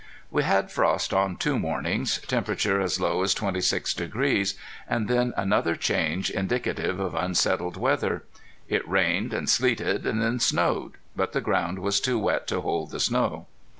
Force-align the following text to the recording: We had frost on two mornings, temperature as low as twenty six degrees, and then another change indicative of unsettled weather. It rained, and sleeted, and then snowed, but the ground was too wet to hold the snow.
We 0.31 0.41
had 0.41 0.71
frost 0.71 1.13
on 1.13 1.35
two 1.35 1.59
mornings, 1.59 2.17
temperature 2.21 2.81
as 2.81 2.99
low 2.99 3.21
as 3.21 3.35
twenty 3.35 3.61
six 3.61 3.93
degrees, 3.93 4.55
and 4.89 5.07
then 5.07 5.31
another 5.37 5.75
change 5.75 6.31
indicative 6.31 6.99
of 6.99 7.13
unsettled 7.13 7.77
weather. 7.77 8.23
It 8.67 8.87
rained, 8.89 9.31
and 9.31 9.47
sleeted, 9.47 10.07
and 10.07 10.19
then 10.19 10.39
snowed, 10.39 10.93
but 11.15 11.33
the 11.33 11.39
ground 11.41 11.77
was 11.77 12.01
too 12.01 12.17
wet 12.17 12.47
to 12.47 12.61
hold 12.61 12.89
the 12.89 12.99
snow. 12.99 13.45